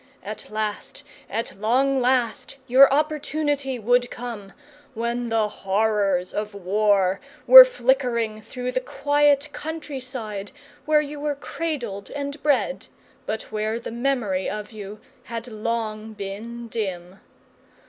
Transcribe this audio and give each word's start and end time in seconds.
At 0.23 0.49
last, 0.49 1.03
at 1.29 1.59
long 1.61 2.01
last, 2.01 2.57
your 2.65 2.91
opportunity 2.91 3.77
would 3.77 4.09
come, 4.09 4.51
when 4.95 5.29
the 5.29 5.47
horrors 5.47 6.33
of 6.33 6.55
war 6.55 7.21
were 7.45 7.63
flickering 7.63 8.41
through 8.41 8.71
the 8.71 8.79
quiet 8.79 9.49
country 9.53 9.99
side 9.99 10.51
where 10.85 11.01
you 11.01 11.19
were 11.19 11.35
cradled 11.35 12.09
and 12.15 12.41
bred, 12.41 12.87
but 13.27 13.43
where 13.51 13.79
the 13.79 13.91
memory 13.91 14.49
of 14.49 14.71
you 14.71 14.99
had 15.25 15.47
long 15.47 16.13
been 16.13 16.67
dim. 16.67 17.19